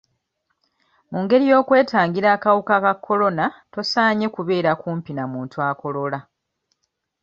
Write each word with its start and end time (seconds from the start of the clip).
Mu 1.11 1.17
ngeri 1.23 1.45
y'okwetangiramu 1.51 2.33
akawuka 2.37 2.75
ka 2.85 2.93
Corona 3.05 3.45
tosaanye 3.73 4.27
kubeera 4.35 4.71
kumpi 4.81 5.11
na 5.15 5.23
muntu 5.31 5.57
akolola 5.69 6.19